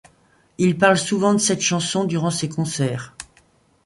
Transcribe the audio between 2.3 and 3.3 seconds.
ses concerts.